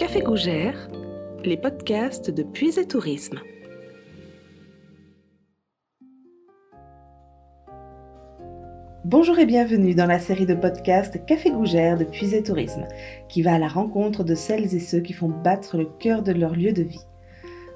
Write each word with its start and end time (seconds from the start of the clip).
Café 0.00 0.22
Gougère, 0.24 0.90
les 1.44 1.56
podcasts 1.56 2.32
de 2.32 2.42
Puise 2.42 2.78
et 2.78 2.88
Tourisme. 2.88 3.38
Bonjour 9.04 9.38
et 9.38 9.46
bienvenue 9.46 9.94
dans 9.94 10.06
la 10.06 10.18
série 10.18 10.46
de 10.46 10.54
podcasts 10.54 11.24
Café 11.26 11.52
Gougère 11.52 11.96
de 11.96 12.02
Puise 12.02 12.34
et 12.34 12.42
Tourisme, 12.42 12.88
qui 13.28 13.42
va 13.42 13.54
à 13.54 13.58
la 13.60 13.68
rencontre 13.68 14.24
de 14.24 14.34
celles 14.34 14.74
et 14.74 14.80
ceux 14.80 14.98
qui 14.98 15.12
font 15.12 15.28
battre 15.28 15.78
le 15.78 15.84
cœur 15.84 16.24
de 16.24 16.32
leur 16.32 16.56
lieu 16.56 16.72
de 16.72 16.82
vie. 16.82 17.06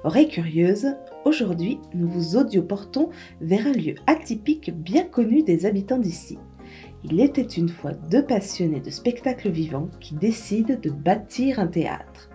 Oreille 0.03 0.29
curieuse, 0.29 0.95
aujourd'hui 1.25 1.79
nous 1.93 2.07
vous 2.07 2.35
audioportons 2.35 3.09
vers 3.39 3.67
un 3.67 3.71
lieu 3.71 3.93
atypique 4.07 4.73
bien 4.73 5.03
connu 5.03 5.43
des 5.43 5.67
habitants 5.67 5.99
d'ici. 5.99 6.39
Il 7.03 7.19
était 7.19 7.43
une 7.43 7.69
fois 7.69 7.91
deux 8.09 8.25
passionnés 8.25 8.79
de 8.79 8.89
spectacles 8.89 9.49
vivants 9.49 9.89
qui 9.99 10.15
décident 10.15 10.75
de 10.81 10.89
bâtir 10.89 11.59
un 11.59 11.67
théâtre. 11.67 12.31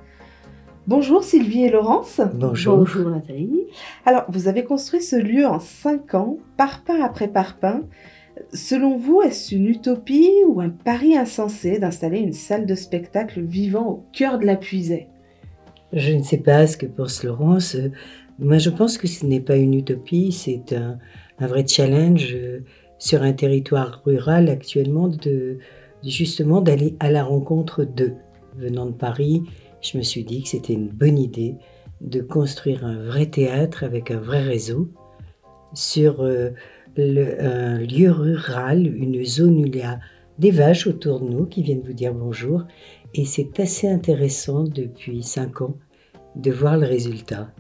Bonjour 0.87 1.25
Sylvie 1.25 1.65
et 1.65 1.71
Laurence. 1.71 2.21
Bonjour. 2.35 2.77
Bonjour 2.77 3.11
Nathalie. 3.11 3.67
Alors, 4.05 4.27
vous 4.29 4.47
avez 4.47 4.63
construit 4.63 5.03
ce 5.03 5.17
lieu 5.17 5.45
en 5.45 5.59
cinq 5.59 6.15
ans, 6.15 6.39
parpaing 6.57 7.03
après 7.03 7.27
parpaing. 7.27 7.83
Selon 8.53 8.97
vous, 8.97 9.23
est-ce 9.23 9.57
une 9.57 9.67
utopie 9.67 10.31
ou 10.47 10.61
un 10.61 10.69
pari 10.69 11.17
insensé 11.17 11.81
d'installer 11.81 12.21
une 12.21 12.33
salle 12.33 12.67
de 12.67 12.77
spectacle 12.77 13.41
vivant 13.41 13.89
au 13.89 14.05
cœur 14.13 14.39
de 14.39 14.47
la 14.47 14.55
puisée? 14.55 15.09
Je 15.97 16.13
ne 16.13 16.23
sais 16.23 16.37
pas 16.37 16.67
ce 16.67 16.77
que 16.77 16.85
pense 16.85 17.25
Laurence. 17.25 17.75
Moi, 18.39 18.59
je 18.59 18.69
pense 18.69 18.99
que 18.99 19.07
ce 19.07 19.25
n'est 19.25 19.41
pas 19.41 19.57
une 19.57 19.73
utopie, 19.73 20.31
c'est 20.31 20.75
un, 20.75 20.99
vrai 21.41 21.67
challenge 21.67 22.35
euh, 22.35 22.61
sur 22.99 23.23
un 23.23 23.33
territoire 23.33 24.03
rural 24.05 24.51
actuellement 24.51 25.09
de 25.09 25.57
justement 26.05 26.61
d'aller 26.61 26.97
à 27.01 27.11
la 27.11 27.25
rencontre 27.25 27.85
d'eux. 27.85 28.13
Venant 28.59 28.85
de 28.85 28.93
Paris, 28.93 29.45
je 29.81 29.97
me 29.97 30.03
suis 30.03 30.23
dit 30.23 30.43
que 30.43 30.51
c'était 30.51 30.75
une 30.75 30.91
bonne 30.91 31.19
idée 31.19 31.55
de 32.03 32.21
construire 32.21 32.85
un 32.85 33.03
vrai 33.03 33.25
théâtre 33.25 33.83
avec 33.83 34.11
un 34.11 34.21
vrai 34.21 34.43
réseau 34.43 34.91
sur 35.73 36.21
euh, 36.21 36.51
un 36.99 37.79
lieu 37.79 38.11
rural, 38.11 38.87
une 38.87 39.25
zone 39.25 39.63
où 39.63 39.65
il 39.65 39.77
y 39.77 39.83
a 39.83 39.99
des 40.39 40.51
vaches 40.51 40.87
autour 40.87 41.21
de 41.21 41.29
nous 41.31 41.47
qui 41.47 41.63
viennent 41.63 41.83
vous 41.83 41.95
dire 41.95 42.13
bonjour. 42.13 42.65
Et 43.15 43.25
c'est 43.25 43.59
assez 43.61 43.89
intéressant 43.89 44.65
depuis 44.65 45.23
cinq 45.23 45.63
ans 45.63 45.75
de 46.37 46.51
voir 46.53 46.77
le 46.77 46.87
résultat. 46.87 47.51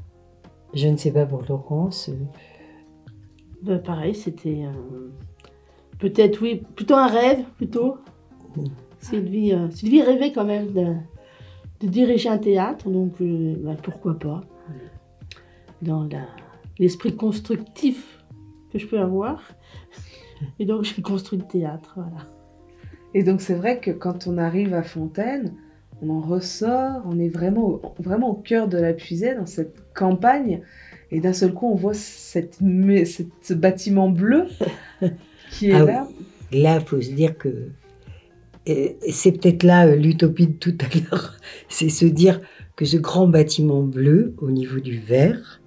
Je 0.74 0.88
ne 0.88 0.96
sais 0.96 1.12
pas 1.12 1.26
pour 1.26 1.42
Laurence. 1.48 2.08
euh, 2.08 2.14
Ben, 3.62 3.78
pareil, 3.78 4.14
c'était 4.14 4.64
euh, 4.64 5.10
peut-être, 5.98 6.42
oui, 6.42 6.62
plutôt 6.76 6.94
un 6.94 7.06
rêve, 7.08 7.44
plutôt. 7.56 7.98
Sylvie, 9.00 9.52
euh, 9.52 9.70
Sylvie 9.70 10.02
rêvait 10.02 10.32
quand 10.32 10.44
même 10.44 10.72
de, 10.72 10.94
de 11.80 11.86
diriger 11.88 12.28
un 12.28 12.38
théâtre, 12.38 12.88
donc 12.90 13.20
euh, 13.20 13.54
ben, 13.58 13.76
pourquoi 13.82 14.18
pas. 14.18 14.42
Dans 15.82 16.08
l'esprit 16.78 17.14
constructif 17.16 18.24
que 18.72 18.78
je 18.78 18.86
peux 18.86 18.98
avoir. 18.98 19.42
Et 20.58 20.66
donc 20.66 20.84
j'ai 20.84 21.02
construit 21.02 21.38
le 21.38 21.46
théâtre, 21.46 21.94
voilà. 21.96 22.26
Et 23.14 23.22
donc 23.22 23.40
c'est 23.40 23.54
vrai 23.54 23.80
que 23.80 23.90
quand 23.90 24.26
on 24.26 24.36
arrive 24.38 24.74
à 24.74 24.82
Fontaine, 24.82 25.54
on 26.02 26.10
en 26.10 26.20
ressort, 26.20 27.02
on 27.06 27.18
est 27.18 27.28
vraiment, 27.28 27.66
au- 27.68 27.82
vraiment 27.98 28.30
au 28.30 28.34
cœur 28.34 28.68
de 28.68 28.78
la 28.78 28.92
puisée, 28.92 29.34
dans 29.34 29.46
cette 29.46 29.76
campagne, 29.94 30.60
et 31.10 31.20
d'un 31.20 31.32
seul 31.32 31.52
coup 31.54 31.66
on 31.70 31.74
voit 31.74 31.94
cette, 31.94 32.58
mais- 32.60 33.04
cette- 33.04 33.28
ce 33.42 33.54
bâtiment 33.54 34.08
bleu 34.10 34.46
qui 35.50 35.70
est 35.70 35.72
Ah 35.72 35.84
là. 35.84 36.08
Là, 36.52 36.78
il 36.80 36.86
faut 36.86 37.00
se 37.00 37.10
dire 37.10 37.36
que 37.38 37.48
euh, 38.68 38.88
c'est 39.10 39.32
peut-être 39.32 39.62
là 39.62 39.86
euh, 39.86 39.96
l'utopie 39.96 40.46
de 40.48 40.52
tout 40.52 40.76
à 40.80 40.96
l'heure. 40.98 41.36
C'est 41.68 41.88
se 41.88 42.04
dire 42.04 42.40
que 42.76 42.84
ce 42.84 42.96
grand 42.96 43.26
bâtiment 43.28 43.82
bleu, 43.82 44.34
au 44.38 44.50
niveau 44.50 44.78
du 44.80 44.98
vert, 44.98 45.60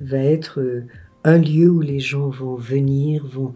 va 0.00 0.18
être 0.18 0.60
euh, 0.60 0.84
un 1.24 1.38
lieu 1.38 1.70
où 1.70 1.80
les 1.80 2.00
gens 2.00 2.28
vont 2.28 2.56
venir, 2.56 3.26
vont, 3.26 3.54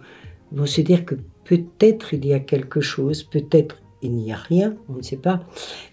vont 0.52 0.66
se 0.66 0.80
dire 0.80 1.04
que 1.04 1.14
peut-être 1.44 2.14
il 2.14 2.24
y 2.26 2.32
a 2.32 2.40
quelque 2.40 2.80
chose, 2.80 3.22
peut-être 3.22 3.81
il 4.02 4.12
n'y 4.12 4.32
a 4.32 4.36
rien, 4.36 4.74
on 4.88 4.94
ne 4.94 5.02
sait 5.02 5.16
pas. 5.16 5.42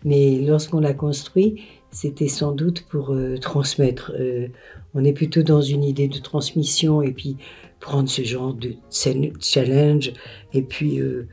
Mais 0.03 0.40
lorsqu'on 0.40 0.80
l'a 0.80 0.94
construit, 0.94 1.62
c'était 1.92 2.28
sans 2.28 2.52
doute 2.52 2.84
pour 2.90 3.14
euh, 3.14 3.38
transmettre. 3.38 4.12
Euh, 4.20 4.47
on 4.94 5.03
est 5.03 5.14
plutôt 5.14 5.44
dans 5.44 5.62
une 5.62 5.84
idée 5.84 6.08
de 6.08 6.20
transmission 6.20 7.02
et 7.02 7.12
puis 7.12 7.38
prendre 7.80 8.09
ce 8.09 8.24
genre 8.24 8.53
de 8.53 8.74
challenge 9.40 10.14
et 10.53 10.62
puis, 10.62 11.00
euh, 11.00 11.28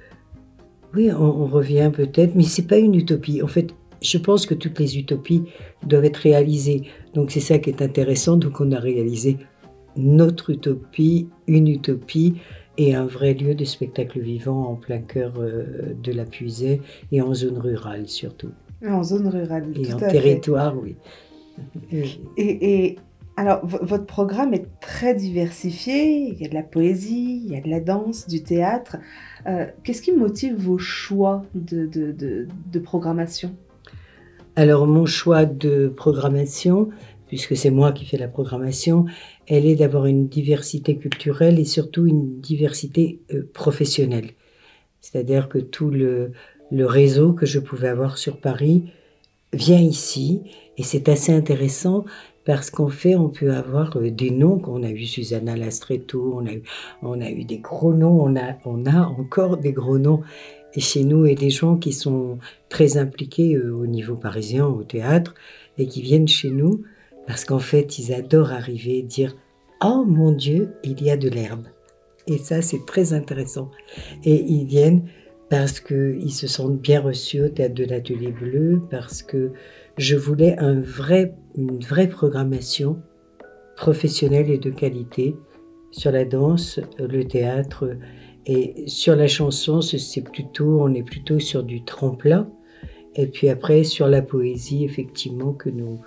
oui, 0.95 1.11
on, 1.11 1.25
on 1.25 1.47
revient 1.47 1.91
peut-être, 1.93 2.35
mais 2.35 2.45
c'est 2.45 2.67
pas 2.67 2.79
une 2.79 2.95
utopie. 2.95 3.43
En 3.43 3.49
fait, 3.49 3.75
je 4.03 4.19
pense 4.19 4.47
que 4.47 4.55
toutes 4.55 4.79
les 4.79 4.99
utopies 4.99 5.45
doivent 5.85 6.05
être 6.05 6.17
réalisées. 6.17 6.83
Donc 7.15 7.31
c'est 7.31 7.41
ça 7.41 7.59
qui 7.59 7.71
est 7.71 7.83
intéressant. 7.83 8.37
Donc 8.37 8.61
on 8.61 8.73
a 8.73 8.79
réalisé 8.79 9.39
notre 9.97 10.51
utopie, 10.51 11.29
une 11.47 11.69
utopie 11.69 12.35
et 12.79 12.95
un 12.95 13.07
vrai 13.07 13.35
lieu 13.35 13.55
de 13.55 13.65
spectacle 13.65 14.21
vivant 14.21 14.65
en 14.71 14.75
plein 14.75 14.99
cœur 14.99 15.35
euh, 15.39 15.65
de 16.03 16.13
la 16.13 16.25
Puisée 16.25 16.81
et 17.13 17.21
en 17.23 17.35
zone 17.35 17.59
rurale 17.59 18.09
surtout. 18.09 18.51
En 18.87 19.03
zone 19.03 19.29
rurale, 19.29 19.69
Et 19.75 19.89
tout 19.89 19.93
en 19.95 19.97
à 19.97 20.01
fait. 20.01 20.09
territoire, 20.21 20.75
oui. 20.81 20.97
Et- 21.93 22.05
Et, 22.37 22.97
alors, 23.39 23.61
votre 23.67 24.07
programme 24.07 24.55
est 24.55 24.67
très 24.81 25.15
diversifié. 25.15 26.29
Il 26.33 26.41
y 26.41 26.45
a 26.47 26.49
de 26.49 26.55
la 26.55 26.63
poésie, 26.63 27.43
il 27.45 27.53
y 27.53 27.57
a 27.57 27.61
de 27.61 27.69
la 27.69 27.81
danse, 27.81 28.27
du 28.29 28.43
théâtre. 28.43 28.97
Euh, 29.47 29.67
Qu'est-ce 29.83 30.01
qui 30.03 30.13
motive 30.13 30.57
vos 30.57 30.79
choix 30.79 31.43
de, 31.55 31.87
de, 31.87 32.13
de- 32.13 32.47
de 32.73 32.79
programmation? 32.79 33.55
Alors 34.59 34.87
mon 34.87 35.05
choix 35.05 35.45
de 35.45 35.89
programmation, 35.89 36.89
puisque 37.29 37.57
c'est 37.57 37.71
moi 37.71 37.93
qui 37.93 38.05
fais 38.05 38.17
la 38.17 38.29
programmation, 38.29 39.07
elle 39.47 39.67
est 39.67 39.77
d'avoir 39.77 40.07
une 40.07 40.29
diversité 40.29 40.97
culturelle 40.97 41.59
et 41.59 41.65
surtout 41.65 42.07
une 42.07 42.41
diversité 42.41 43.21
euh, 43.33 43.49
professionnelle. 43.53 44.31
C'est-à-dire 45.01 45.49
que 45.49 45.59
tout 45.59 45.91
le, 45.91 46.33
réseau 46.73 47.33
que 47.33 47.47
je 47.47 47.61
pouvais 47.61 47.89
avoir 47.89 48.19
sur 48.19 48.39
Paris 48.39 48.85
vient 49.53 49.81
ici 49.81 50.43
et 50.77 50.83
c'est 50.83 51.09
assez 51.09 51.33
intéressant 51.33 52.05
parce 52.45 52.71
qu'en 52.71 52.89
fait 52.89 53.15
on 53.15 53.29
peut 53.29 53.53
avoir 53.53 53.97
euh, 53.97 54.11
des 54.11 54.31
noms 54.31 54.59
qu'on 54.59 54.83
a 54.83 54.91
eu 54.91 55.07
Susanna 55.07 55.57
Lastretto, 55.57 56.35
on 56.37 56.47
a 56.47 56.53
eu, 56.53 56.63
on 57.03 57.21
a 57.21 57.31
eu 57.31 57.45
des 57.45 57.59
gros 57.59 57.95
noms, 57.95 58.21
on 58.21 58.37
a, 58.37 58.57
on 58.65 58.85
a 58.87 59.07
encore 59.07 59.59
des 59.59 59.73
gros 59.73 59.99
noms 59.99 60.23
chez 60.81 61.05
nous 61.05 61.27
et 61.27 61.35
des 61.35 61.51
gens 61.51 61.77
qui 61.77 61.93
sont 61.93 62.39
très 62.69 62.97
impliqués 62.97 63.55
euh, 63.55 63.75
au 63.75 63.87
niveau 63.87 64.17
parisien, 64.17 64.67
au 64.67 64.83
théâtre, 64.83 65.35
et 65.79 65.87
qui 65.87 66.03
viennent 66.03 66.29
chez 66.29 66.51
nous 66.51 66.83
parce 67.27 67.45
qu'en 67.45 67.59
fait, 67.59 67.99
ils 67.99 68.13
adorent 68.13 68.53
arriver 68.53 68.99
et 68.99 69.03
dire 69.03 69.37
Oh 69.85 70.05
mon 70.07 70.33
Dieu, 70.33 70.75
il 70.85 71.03
y 71.03 71.11
a 71.11 71.17
de 71.17 71.29
l'herbe. 71.29 71.67
Et 72.27 72.39
ça, 72.39 72.63
c'est 72.63 72.85
très 72.87 73.13
intéressant. 73.13 73.71
Et 74.25 74.43
ils 74.43 74.65
viennent 74.65 75.05
parce 75.49 75.79
qu'ils 75.81 76.33
se 76.33 76.47
sentent 76.47 76.81
bien 76.81 77.01
reçus 77.01 77.41
au 77.41 77.49
théâtre 77.49 77.75
de 77.75 77.85
l'Atelier 77.85 78.33
Bleu, 78.33 78.81
parce 78.91 79.23
que 79.23 79.53
je 79.97 80.17
voulais 80.17 80.57
une 80.59 80.83
vraie 80.83 82.09
programmation 82.09 83.01
professionnelle 83.77 84.51
et 84.51 84.59
de 84.59 84.71
qualité 84.71 85.37
sur 85.93 86.11
la 86.11 86.25
danse, 86.25 86.81
le 86.99 87.25
théâtre 87.25 87.97
et 88.47 88.85
sur 88.87 89.15
la 89.17 89.27
chanson, 89.29 89.81
ce- 89.81 89.99
c'est 89.99 90.23
plutôt, 90.23 90.81
on 90.81 90.93
est 90.95 91.03
plutôt 91.03 91.39
sur 91.39 91.63
du 91.63 91.85
tremplin. 91.85 92.49
Et 93.15 93.27
puis 93.27 93.49
après, 93.49 93.83
sur 93.85 94.09
la 94.09 94.23
poésie, 94.23 94.85
effectivement, 94.85 95.53
que 95.53 95.71
nous, 95.71 96.01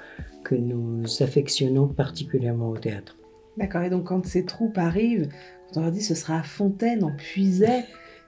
que 0.49 0.55
nous 0.55 1.03
affectionnons 1.21 1.87
particulièrement 1.87 2.69
au 2.69 2.77
théâtre. 2.77 3.15
D'accord. 3.57 3.83
Et 3.83 3.89
donc, 3.91 4.05
quand 4.05 4.25
ces 4.25 4.45
troupes 4.45 4.79
arrivent, 4.79 5.27
quand 5.73 5.81
on 5.81 5.83
leur 5.83 5.91
dit 5.91 6.01
ce 6.01 6.15
sera 6.15 6.39
à 6.39 6.43
Fontaine, 6.43 7.03
en 7.03 7.11
Puisay, 7.15 7.83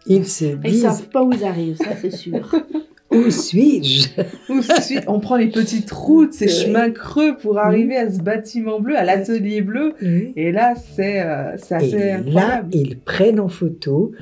Ils 0.06 0.28
se 0.28 0.46
Ils 0.46 0.60
disent 0.60 0.82
savent 0.84 1.10
pas 1.10 1.24
où 1.24 1.32
ils 1.34 1.44
arrivent, 1.44 1.78
ça 1.78 1.96
c'est 2.00 2.12
sûr. 2.12 2.54
Où 3.12 3.30
suis-je? 3.30 4.08
de 4.18 4.82
suite, 4.82 5.04
on 5.08 5.20
prend 5.20 5.36
les 5.36 5.50
petites 5.50 5.92
routes, 5.92 6.32
ces 6.34 6.46
Oui. 6.46 6.52
chemins 6.52 6.92
creux 6.92 7.36
pour 7.36 7.58
arriver 7.60 7.98
à 7.98 8.10
ce 8.10 8.22
bâtiment 8.22 8.80
bleu, 8.80 8.96
à 8.96 9.04
l'atelier 9.04 9.62
bleu. 9.62 9.96
Et 10.38 10.54
là, 10.54 10.76
c'est 10.76 11.22
euh, 11.22 11.58
c'est 11.58 11.76
assez 11.76 11.98
Et 11.98 12.32
là, 12.32 12.64
ils 12.72 12.98
prennent 13.00 13.42
en 13.42 13.50
photo 13.50 14.14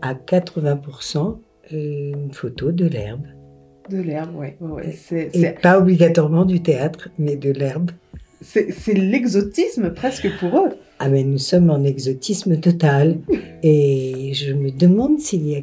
à 0.00 0.14
80% 0.14 1.38
une 1.72 2.32
photo 2.32 2.72
de 2.72 2.86
l'herbe. 2.86 3.26
De 3.90 4.00
l'herbe, 4.00 4.36
ouais. 4.36 4.56
ouais, 4.60 4.94
Et 5.34 5.50
pas 5.62 5.78
obligatoirement 5.78 6.44
du 6.44 6.60
théâtre, 6.62 7.08
mais 7.18 7.36
de 7.36 7.50
l'herbe. 7.50 7.90
c'est- 8.40 8.70
c'est 8.70 8.94
l'exotisme 8.94 9.90
presque 9.94 10.28
pour 10.38 10.56
eux. 10.58 10.70
Ah 11.00 11.08
mais 11.08 11.24
nous 11.24 11.38
sommes 11.38 11.70
en 11.70 11.82
exotisme 11.84 12.58
total. 12.60 13.18
Et 13.62 14.32
je 14.34 14.52
me 14.52 14.70
demande 14.70 15.18
s'il 15.18 15.46
y 15.48 15.56
a 15.56 15.60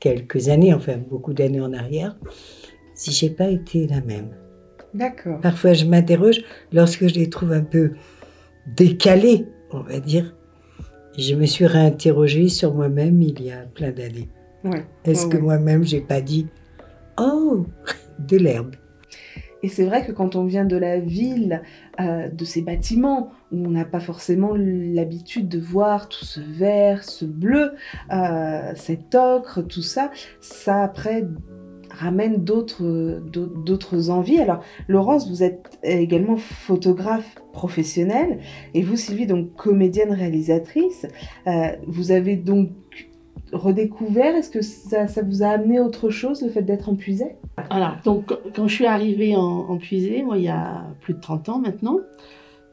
quelques 0.00 0.48
années, 0.48 0.72
enfin 0.74 0.96
beaucoup 1.10 1.32
d'années 1.34 1.60
en 1.60 1.72
arrière, 1.72 2.16
si 2.94 3.10
j'ai 3.12 3.30
pas 3.30 3.48
été 3.48 3.86
la 3.86 4.00
même. 4.00 4.30
D'accord. 4.94 5.40
Parfois 5.40 5.74
je 5.74 5.84
m'interroge 5.84 6.40
lorsque 6.72 7.06
je 7.08 7.14
les 7.14 7.28
trouve 7.28 7.52
un 7.52 7.62
peu 7.62 7.92
décalés 8.76 9.46
on 9.70 9.80
va 9.80 10.00
dire, 10.00 10.34
je 11.18 11.34
me 11.34 11.44
suis 11.44 11.66
réinterrogée 11.66 12.48
sur 12.48 12.72
moi-même 12.74 13.20
il 13.20 13.42
y 13.42 13.50
a 13.50 13.58
plein 13.74 13.90
d'années. 13.92 14.28
Ouais. 14.64 14.84
Est-ce 15.04 15.24
Ouais, 15.26 15.32
que 15.32 15.36
ouais. 15.36 15.42
moi-même, 15.42 15.84
j'ai 15.84 16.00
pas 16.00 16.20
dit 16.22 16.46
Oh, 17.20 17.66
de 18.18 18.36
l'herbe 18.36 18.76
Et 19.62 19.68
c'est 19.68 19.84
vrai 19.84 20.06
que 20.06 20.12
quand 20.12 20.36
on 20.36 20.44
vient 20.44 20.64
de 20.64 20.76
la 20.76 21.00
ville, 21.00 21.62
euh, 22.00 22.28
de 22.28 22.44
ces 22.44 22.62
bâtiments, 22.62 23.32
où 23.50 23.66
on 23.66 23.70
n'a 23.70 23.84
pas 23.84 23.98
forcément 23.98 24.52
l'habitude 24.54 25.48
de 25.48 25.58
voir 25.58 26.08
tout 26.08 26.24
ce 26.24 26.40
vert, 26.40 27.02
ce 27.02 27.24
bleu, 27.24 27.72
euh, 28.12 28.72
cet 28.76 29.16
ocre, 29.16 29.62
tout 29.62 29.82
ça, 29.82 30.12
ça 30.40 30.82
après 30.82 31.26
ramène 31.90 32.44
d'autres 32.44 34.10
envies. 34.10 34.38
Alors, 34.38 34.62
Laurence, 34.86 35.28
vous 35.28 35.42
êtes 35.42 35.78
également 35.82 36.36
photographe 36.36 37.34
professionnelle, 37.52 38.38
et 38.74 38.82
vous, 38.82 38.96
Sylvie, 38.96 39.26
donc 39.26 39.54
comédienne 39.56 40.12
réalisatrice. 40.12 41.06
Euh, 41.48 41.72
vous 41.86 42.12
avez 42.12 42.36
donc 42.36 42.70
redécouvert, 43.52 44.34
est-ce 44.36 44.50
que 44.50 44.62
ça, 44.62 45.06
vous 45.22 45.42
a 45.42 45.48
amené 45.48 45.80
autre 45.80 46.10
chose, 46.10 46.42
le 46.42 46.48
fait 46.50 46.62
d'être 46.62 46.88
en 46.88 46.94
puisée 46.96 47.36
Voilà, 47.70 47.96
donc 48.04 48.32
quand- 48.54 48.66
je 48.68 48.74
suis 48.74 48.86
arrivée 48.86 49.34
en, 49.36 49.76
puisée, 49.78 50.22
moi 50.22 50.36
il 50.38 50.44
y 50.44 50.48
a 50.48 50.84
plus 51.00 51.14
de 51.14 51.20
30 51.20 51.48
ans 51.48 51.58
maintenant, 51.58 51.98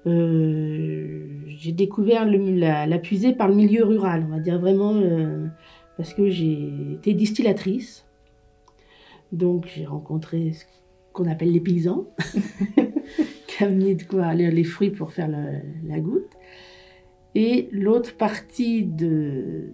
euh, 0.07 1.25
j'ai 1.47 1.71
découvert 1.71 2.25
le- 2.25 2.55
la, 2.59 2.97
puisée 2.99 3.33
par 3.33 3.47
le 3.47 3.55
milieu 3.55 3.83
rural, 3.85 4.25
on 4.27 4.31
va 4.35 4.39
dire 4.39 4.59
vraiment, 4.59 4.93
euh, 4.95 5.47
parce 5.97 6.13
que 6.13 6.29
j'ai 6.29 6.69
été 6.93 7.13
distillatrice. 7.13 8.05
Donc 9.31 9.65
j'ai 9.75 9.85
rencontré 9.85 10.53
ce 10.53 10.63
qu'on 11.13 11.25
appelle 11.29 11.51
les 11.51 11.59
paysans, 11.59 12.05
qui 13.47 13.63
amenaient 13.63 13.95
de 13.95 14.03
quoi 14.03 14.33
les, 14.33 14.51
les 14.51 14.63
fruits 14.63 14.91
pour 14.91 15.11
faire 15.11 15.29
la 15.29 15.99
goutte. 15.99 16.29
Et 17.33 17.67
l'autre 17.71 18.15
partie 18.15 18.83
de, 18.83 19.71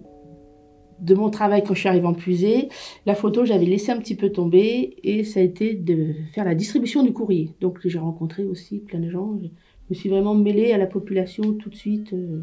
de 1.00 1.14
mon 1.14 1.30
travail 1.30 1.62
quand 1.64 1.74
je 1.74 1.80
suis 1.80 1.88
arrivée 1.88 2.06
en 2.06 2.14
puisée, 2.14 2.68
la 3.06 3.14
photo, 3.14 3.44
j'avais 3.44 3.66
laissé 3.66 3.92
un 3.92 3.98
petit 3.98 4.14
peu 4.14 4.30
tomber 4.30 4.96
et 5.02 5.24
ça 5.24 5.40
a 5.40 5.42
été 5.42 5.74
de 5.74 6.14
faire 6.32 6.44
la 6.44 6.54
distribution 6.54 7.02
du 7.02 7.12
courrier. 7.12 7.50
Donc 7.60 7.78
j'ai 7.84 7.98
rencontré 7.98 8.44
aussi 8.44 8.78
plein 8.78 9.00
de 9.00 9.10
gens. 9.10 9.38
Je 9.42 9.48
me 9.90 9.94
suis 9.94 10.08
vraiment 10.08 10.34
mêlée 10.34 10.72
à 10.72 10.78
la 10.78 10.86
population 10.86 11.52
tout 11.54 11.70
de 11.70 11.74
suite 11.74 12.12
euh, 12.12 12.42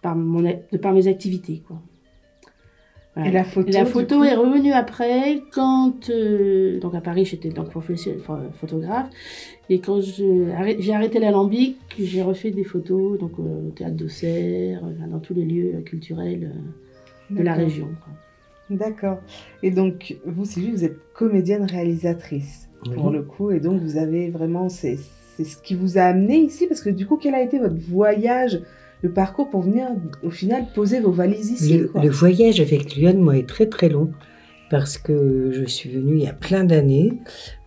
par, 0.00 0.16
mon, 0.16 0.42
de 0.42 0.78
par 0.78 0.92
mes 0.92 1.06
activités. 1.06 1.62
Quoi. 1.66 1.80
Voilà. 3.14 3.28
Et 3.28 3.32
la 3.32 3.44
photo, 3.44 3.70
la 3.70 3.84
photo 3.84 4.24
est 4.24 4.34
revenue 4.34 4.72
après, 4.72 5.42
quand. 5.52 6.08
euh, 6.08 6.80
donc 6.80 6.94
à 6.94 7.02
Paris, 7.02 7.26
j'étais 7.26 7.50
donc 7.50 7.68
photographe. 7.70 9.10
Et 9.68 9.80
quand 9.80 10.00
j'ai 10.00 10.92
arrêté 10.92 11.18
l'alambic, 11.18 11.76
j'ai 11.98 12.22
refait 12.22 12.50
des 12.50 12.64
photos 12.64 13.18
donc, 13.18 13.32
euh, 13.38 13.68
au 13.68 13.70
théâtre 13.70 13.96
d'Auxerre, 13.96 14.82
dans 15.10 15.18
tous 15.18 15.34
les 15.34 15.44
lieux 15.44 15.82
culturels 15.84 16.52
de 17.32 17.38
la 17.38 17.52
D'accord. 17.52 17.64
région. 17.64 17.88
D'accord. 18.70 19.18
Et 19.62 19.70
donc, 19.70 20.16
vous, 20.24 20.44
Sylvie, 20.44 20.70
vous 20.70 20.84
êtes 20.84 20.96
comédienne 21.14 21.64
réalisatrice, 21.64 22.68
pour 22.94 23.10
le 23.10 23.22
coup, 23.22 23.50
et 23.50 23.60
donc 23.60 23.80
vous 23.80 23.96
avez 23.96 24.30
vraiment, 24.30 24.68
c'est 24.68 24.98
c'est 25.36 25.44
ce 25.44 25.56
qui 25.56 25.74
vous 25.74 25.96
a 25.98 26.02
amené 26.02 26.36
ici, 26.38 26.66
parce 26.66 26.82
que 26.82 26.90
du 26.90 27.06
coup, 27.06 27.16
quel 27.16 27.34
a 27.34 27.42
été 27.42 27.58
votre 27.58 27.76
voyage, 27.88 28.60
le 29.02 29.10
parcours 29.10 29.48
pour 29.48 29.62
venir, 29.62 29.88
au 30.22 30.30
final, 30.30 30.66
poser 30.74 31.00
vos 31.00 31.10
valises 31.10 31.50
ici 31.50 31.78
Le, 31.78 31.88
quoi? 31.88 32.02
le 32.02 32.10
voyage 32.10 32.60
avec 32.60 32.94
Lyon, 32.94 33.16
moi, 33.18 33.36
est 33.38 33.48
très 33.48 33.66
très 33.66 33.88
long 33.88 34.10
parce 34.70 34.96
que 34.96 35.50
je 35.52 35.64
suis 35.64 35.90
venue 35.90 36.16
il 36.16 36.22
y 36.22 36.28
a 36.28 36.32
plein 36.32 36.64
d'années 36.64 37.12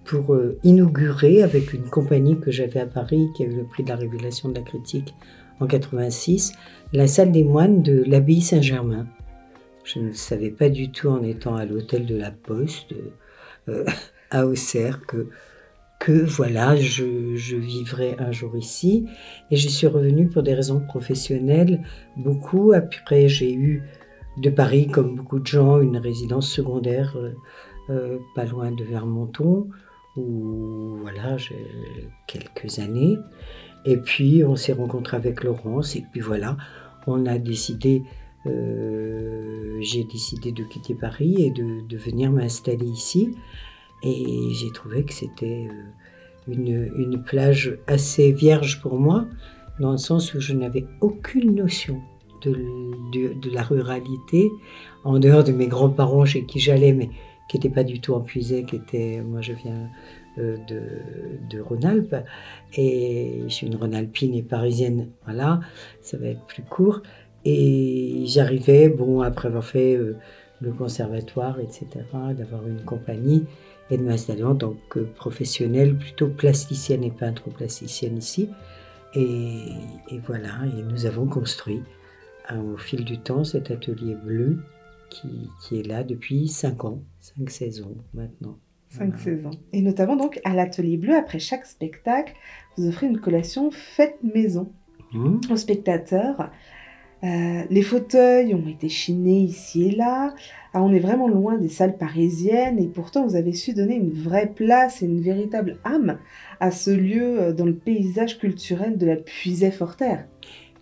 pour 0.06 0.33
euh, 0.33 0.57
inaugurer 0.63 1.44
avec 1.44 1.73
une 1.73 1.83
compagnie 1.83 2.39
que 2.39 2.51
j'avais 2.51 2.79
à 2.79 2.85
Paris 2.85 3.27
qui 3.35 3.44
a 3.44 3.45
eu 3.47 3.56
le 3.56 3.63
prix 3.63 3.83
de 3.83 3.89
la 3.89 3.95
révélation 3.95 4.50
de 4.50 4.56
la 4.56 4.62
critique 4.62 5.13
en 5.59 5.67
86, 5.67 6.53
la 6.94 7.07
salle 7.07 7.31
des 7.31 7.44
moines 7.44 7.81
de 7.81 8.03
l'abbaye 8.07 8.41
Saint-Germain. 8.41 9.07
Je 9.86 10.00
ne 10.00 10.12
savais 10.12 10.50
pas 10.50 10.70
du 10.70 10.92
tout 10.92 11.08
en 11.08 11.24
étant 11.24 11.56
à 11.56 11.66
l'hôtel 11.66 12.06
de 12.06 12.18
la 12.18 12.32
Poste 12.32 12.94
euh, 13.70 13.86
à 14.32 14.46
Auxerre 14.46 15.06
que 15.06 15.30
que 16.00 16.12
voilà, 16.12 16.76
je, 16.76 17.56
vivrais 17.56 18.16
un 18.20 18.32
jour 18.32 18.56
ici. 18.58 19.08
Et 19.50 19.56
je 19.56 19.70
suis 19.70 19.88
revenue 19.88 20.28
pour 20.28 20.44
des 20.44 20.54
raisons 20.54 20.80
professionnelles, 20.80 21.84
beaucoup. 22.18 22.74
Après, 22.74 23.28
j'ai 23.28 23.54
eu 23.54 23.84
de 24.38 24.50
Paris, 24.50 24.88
comme 24.88 25.16
beaucoup 25.16 25.40
de 25.40 25.48
gens, 25.48 25.80
une 25.80 25.98
résidence 25.98 26.50
secondaire 26.50 27.16
euh, 27.18 27.32
euh, 27.90 28.18
pas 28.36 28.46
loin 28.46 28.72
de 28.72 28.84
Vermonton, 28.84 29.70
où 30.18 30.98
voilà, 31.02 31.38
j'ai 31.38 31.66
quelques 32.28 32.80
années. 32.80 33.18
Et 33.86 33.98
puis, 33.98 34.44
on 34.44 34.56
s'est 34.56 34.74
rencontré 34.74 35.16
avec 35.16 35.44
Laurence, 35.44 35.96
et 35.96 36.04
puis 36.12 36.22
voilà, 36.22 36.58
on 37.08 37.26
a 37.26 37.38
décidé, 37.38 38.04
euh, 38.47 39.77
j'ai 39.81 40.03
décidé 40.03 40.51
de 40.51 40.63
quitter 40.63 40.94
Paris 40.94 41.36
et 41.39 41.51
de, 41.51 41.97
venir 41.97 42.31
m'installer 42.31 42.86
ici. 42.86 43.36
Et 44.03 44.53
j'ai 44.53 44.71
trouvé 44.71 45.03
que 45.03 45.13
c'était 45.13 45.68
euh, 46.50 46.88
une, 46.97 47.24
plage 47.24 47.77
assez 47.88 48.31
vierge 48.31 48.81
pour 48.81 49.00
moi, 49.00 49.25
dans 49.80 49.92
le 49.92 49.97
sens 49.97 50.33
où 50.33 50.39
je 50.39 50.53
n'avais 50.53 50.86
aucune 51.01 51.56
notion 51.56 52.01
de, 52.44 53.51
la 53.51 53.63
ruralité, 53.63 54.51
en 55.03 55.18
dehors 55.18 55.44
de 55.44 55.51
mes 55.51 55.68
grands-parents 55.68 56.25
chez 56.25 56.45
qui 56.45 56.59
j'allais, 56.59 56.94
mais 56.94 57.09
qui 57.50 57.57
n'étaient 57.57 57.69
pas 57.69 57.83
du 57.83 58.00
tout 58.00 58.13
en 58.13 58.21
qui 58.21 58.53
étaient, 58.53 59.21
moi 59.21 59.41
je 59.41 59.53
viens 59.53 59.89
euh, 60.38 60.57
de, 60.68 60.81
de 61.50 61.59
Rhône-Alpes, 61.59 62.15
et 62.75 63.41
je 63.48 63.53
suis 63.53 63.65
une 63.65 63.75
Rhône-Alpine 63.75 64.36
et 64.36 64.44
parisienne, 64.44 65.09
voilà, 65.24 65.62
ça 66.01 66.18
va 66.18 66.27
être 66.27 66.45
plus 66.45 66.63
court. 66.63 67.01
Et 67.45 68.24
j'arrivais, 68.25 68.89
bon, 68.89 69.21
après 69.21 69.47
avoir 69.50 69.63
fait 69.65 69.95
euh, 69.95 70.18
le 70.62 70.71
conservatoire, 70.71 71.59
etc., 71.59 71.86
d'avoir 72.38 72.68
une 72.68 72.81
compagnie, 72.81 73.45
et 73.92 73.97
de 73.97 74.03
m'installer 74.03 74.44
en 74.44 74.56
tant 74.56 74.75
que 74.89 75.00
professionnelle, 75.00 75.95
plutôt 75.95 76.27
plasticienne 76.27 77.03
et 77.03 77.12
peintre 77.12 77.50
plasticienne 77.51 78.18
ici. 78.18 78.50
Et, 79.13 79.59
et 80.09 80.19
voilà, 80.25 80.50
et 80.77 80.81
nous 80.81 81.06
avons 81.06 81.27
construit 81.27 81.81
hein, 82.50 82.62
au 82.74 82.77
fil 82.77 83.06
du 83.06 83.19
temps 83.19 83.44
cet 83.44 83.69
atelier 83.71 84.15
bleu 84.15 84.59
qui, 85.09 85.50
qui 85.62 85.80
est 85.80 85.83
là 85.88 86.03
depuis 86.03 86.48
5 86.48 86.83
ans, 86.86 87.03
5 87.19 87.50
saisons 87.50 87.95
maintenant. 88.13 88.57
5 88.89 89.13
Voilà. 89.13 89.18
saisons. 89.18 89.51
Et 89.71 89.81
notamment, 89.81 90.15
donc, 90.15 90.39
à 90.45 90.53
l'Atelier 90.53 90.98
Bleu, 90.98 91.15
après 91.15 91.39
chaque 91.39 91.65
spectacle, 91.65 92.33
vous 92.77 92.88
offrez 92.88 93.07
une 93.07 93.19
collation 93.19 93.69
faite 93.71 94.18
maison 94.24 94.71
Hum, 95.13 95.39
aux 95.51 95.56
spectateurs. 95.57 96.50
Euh, 97.25 97.63
les 97.69 97.82
fauteuils 97.82 98.53
ont 98.53 98.67
été 98.67 98.88
chinés 98.89 99.41
ici 99.41 99.88
et 99.88 99.91
là. 99.91 100.34
Ah, 100.74 100.84
on 100.84 100.94
est 100.94 101.00
vraiment 101.00 101.27
loin 101.27 101.58
des 101.58 101.70
salles 101.70 101.98
parisiennes 101.98 102.77
et 102.79 102.88
pourtant 102.88 103.25
vous 103.25 103.36
avez 103.36 103.53
su 103.53 103.74
donner 103.74 103.96
une 103.96 104.12
vraie 104.12 104.51
place 104.53 105.01
et 105.01 105.05
une 105.05 105.22
véritable 105.22 105.77
âme 105.86 106.17
à 106.60 106.72
ce 106.72 106.91
lieu 106.91 107.39
euh, 107.39 107.53
dans 107.53 107.65
le 107.65 107.74
paysage 107.74 108.38
culturel 108.38 108.98
de 108.98 109.05
la 109.05 109.15
Puisée-Forterre. 109.15 110.25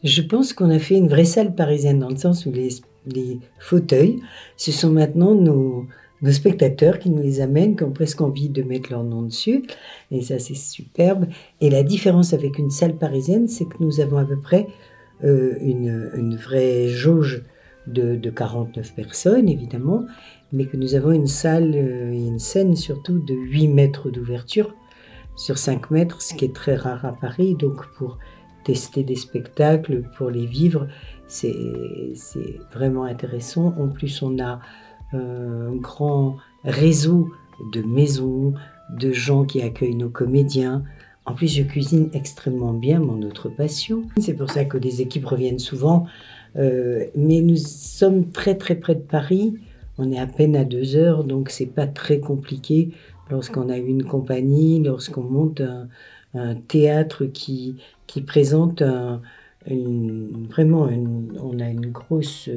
Je 0.03 0.21
pense 0.21 0.51
qu'on 0.51 0.69
a 0.69 0.79
fait 0.79 0.97
une 0.97 1.07
vraie 1.07 1.25
salle 1.25 1.55
parisienne 1.55 1.99
dans 1.99 2.09
le 2.09 2.17
sens 2.17 2.45
où 2.45 2.51
les, 2.51 2.69
les 3.05 3.39
fauteuils, 3.59 4.19
ce 4.57 4.71
sont 4.71 4.89
maintenant 4.89 5.33
nos, 5.33 5.85
nos 6.23 6.31
spectateurs 6.31 6.99
qui 6.99 7.09
nous 7.09 7.21
les 7.21 7.39
amènent, 7.39 7.75
qui 7.75 7.83
ont 7.83 7.91
presque 7.91 8.21
envie 8.21 8.49
de 8.49 8.63
mettre 8.63 8.91
leur 8.91 9.03
nom 9.03 9.21
dessus. 9.21 9.63
Et 10.09 10.21
ça, 10.21 10.39
c'est 10.39 10.55
superbe. 10.55 11.27
Et 11.61 11.69
la 11.69 11.83
différence 11.83 12.33
avec 12.33 12.57
une 12.57 12.71
salle 12.71 12.97
parisienne, 12.97 13.47
c'est 13.47 13.65
que 13.65 13.77
nous 13.79 13.99
avons 14.01 14.17
à 14.17 14.25
peu 14.25 14.39
près 14.39 14.67
euh, 15.23 15.55
une, 15.61 16.35
vraie 16.35 16.89
jauge 16.89 17.43
de, 17.87 18.15
de 18.15 18.29
49 18.29 18.93
personnes, 18.95 19.49
évidemment, 19.49 20.05
mais 20.51 20.65
que 20.65 20.77
nous 20.77 20.95
avons 20.95 21.11
une 21.11 21.27
salle 21.27 21.73
euh, 21.75 22.11
et 22.11 22.27
une 22.27 22.39
scène 22.39 22.75
surtout 22.75 23.19
de 23.19 23.33
8 23.33 23.67
mètres 23.69 24.09
d'ouverture 24.09 24.75
sur 25.35 25.57
5 25.57 25.91
mètres, 25.91 26.21
ce 26.21 26.33
qui 26.33 26.45
est 26.45 26.55
très 26.55 26.75
rare 26.75 27.05
à 27.05 27.13
Paris. 27.13 27.55
Donc, 27.55 27.85
pour 27.97 28.19
tester 28.63 29.03
des 29.03 29.15
spectacles, 29.15 30.03
pour 30.17 30.29
les 30.29 30.45
vivre, 30.45 30.87
c'est 31.27 31.55
c'est 32.15 32.59
vraiment 32.73 33.03
intéressant. 33.03 33.73
En 33.79 33.89
plus, 33.89 34.21
on 34.21 34.39
a 34.39 34.59
euh, 35.13 35.69
un 35.71 35.75
grand 35.75 36.37
réseau 36.63 37.29
de 37.71 37.81
maisons, 37.81 38.53
de 38.99 39.11
gens 39.11 39.45
qui 39.45 39.61
accueillent 39.61 39.95
nos 39.95 40.09
comédiens. 40.09 40.83
En 41.25 41.33
plus, 41.33 41.47
je 41.47 41.63
cuisine 41.63 42.09
extrêmement 42.13 42.73
bien, 42.73 42.99
mon 42.99 43.21
autre 43.21 43.49
passion. 43.49 44.03
C'est 44.19 44.33
pour 44.33 44.49
ça 44.49 44.65
que 44.65 44.77
les 44.77 45.01
équipes 45.01 45.25
reviennent 45.25 45.59
souvent. 45.59 46.05
Euh, 46.57 47.05
mais 47.15 47.41
nous 47.41 47.55
sommes 47.55 48.29
très 48.29 48.55
très 48.55 48.75
près 48.75 48.95
de 48.95 49.01
Paris. 49.01 49.55
On 49.97 50.11
est 50.11 50.19
à 50.19 50.27
peine 50.27 50.55
à 50.55 50.65
deux 50.65 50.95
heures, 50.95 51.23
donc 51.23 51.49
c'est 51.49 51.67
pas 51.67 51.87
très 51.87 52.19
compliqué 52.19 52.89
lorsqu'on 53.29 53.69
a 53.69 53.77
une 53.77 54.03
compagnie, 54.03 54.81
lorsqu'on 54.83 55.23
monte 55.23 55.61
un, 55.61 55.87
théâtre 56.67 57.25
qui, 57.25 57.75
qui 58.07 58.21
présente 58.21 58.81
un- 58.81 59.21
vraiment 60.49 60.89
on 61.39 61.59
a 61.59 61.69
une 61.69 61.91
grosse 61.91 62.49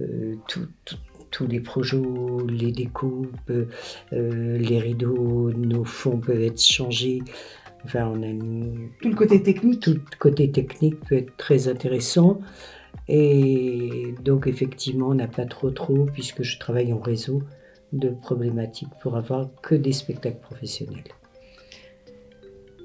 euh, 0.00 0.34
tous 1.30 1.46
les 1.46 1.60
projets, 1.60 2.00
les 2.48 2.72
découpes, 2.72 3.50
euh, 3.50 4.58
les 4.58 4.78
rideaux, 4.78 5.50
nos 5.52 5.84
fonds 5.84 6.18
peuvent 6.18 6.42
être 6.42 6.60
changés 6.62 7.22
Enfin, 7.84 8.06
on 8.14 8.22
a 8.22 8.26
une- 8.26 8.90
Tout 9.00 9.08
le 9.08 9.14
côté 9.14 9.42
technique. 9.42 9.80
tout 9.80 9.90
le 9.92 10.00
côté 10.18 10.50
technique 10.50 11.00
peut 11.00 11.16
être 11.16 11.36
très 11.36 11.68
intéressant. 11.68 12.40
Et 13.08 14.14
donc, 14.24 14.46
effectivement, 14.46 15.08
on 15.08 15.14
n'a 15.14 15.26
pas 15.28 15.46
trop, 15.46 15.70
trop, 15.70 16.06
puisque 16.06 16.42
je 16.42 16.58
travaille 16.58 16.92
en 16.92 17.00
réseau, 17.00 17.42
de 17.92 18.08
problématiques 18.08 18.88
pour 19.02 19.16
avoir 19.16 19.50
que 19.62 19.74
des 19.74 19.92
spectacles 19.92 20.40
professionnels. 20.40 21.04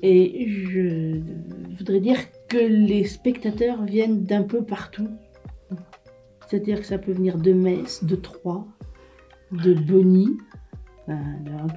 Et 0.04 0.48
je 0.50 1.20
voudrais 1.78 2.00
dire 2.00 2.18
que 2.50 2.58
les 2.58 3.06
spectateurs 3.06 3.84
viennent 3.84 4.24
d'un 4.24 4.44
peu 4.44 4.64
partout. 4.64 5.10
C'est-à-dire 6.48 6.80
que 6.82 6.86
ça 6.86 6.98
peut 6.98 7.12
venir 7.12 7.38
de 7.38 7.52
Metz, 7.52 8.04
de 8.04 8.16
Troyes, 8.16 8.66
de 9.52 9.74
Bonny, 9.74 10.38
euh, 11.10 11.14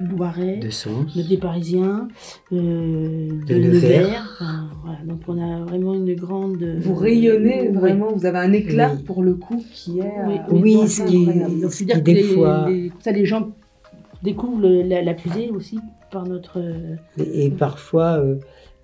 de 0.01 0.11
Loiret, 0.17 0.57
De 0.59 0.71
sens. 0.71 1.17
de 1.17 1.23
des 1.23 1.37
Parisiens, 1.37 2.09
euh, 2.53 3.29
de, 3.29 3.45
De 3.47 3.55
Nevers. 3.55 4.01
Nevers. 4.07 4.29
Enfin, 4.41 4.69
voilà. 4.85 4.99
Donc 5.05 5.21
on 5.29 5.39
a 5.41 5.65
vraiment 5.65 5.95
une 5.95 6.15
grande... 6.15 6.63
Vous 6.81 6.95
rayonnez 6.95 7.69
Oui. 7.69 7.75
vraiment, 7.75 8.13
vous 8.13 8.27
avez 8.27 8.39
un 8.39 8.53
éclat 8.53 8.93
Oui. 8.97 9.03
pour 9.05 9.23
le 9.23 9.35
coup 9.35 9.63
qui 9.73 10.01
est. 10.01 10.13
Oui, 10.27 10.35
euh, 10.37 10.53
Oui, 10.53 10.89
ce 10.89 11.03
qui 11.05 11.25
est-. 11.29 11.61
Donc, 11.61 11.71
c'est-à-dire 11.73 11.97
que 11.97 12.01
des 12.01 12.15
les, 12.15 12.23
fois- 12.25 12.69
les- 12.69 12.91
ça, 13.01 13.13
les 13.13 13.25
gens 13.25 13.51
découvrent 14.23 14.61
le- 14.63 14.83
la, 14.83 15.03
la 15.03 15.15
fusée 15.15 15.51
aussi 15.51 15.79
par 16.11 16.27
notre... 16.27 16.59
euh, 16.61 16.97
Et, 17.19 17.47
et 17.47 17.51
parfois, 17.51 18.19
euh, 18.19 18.37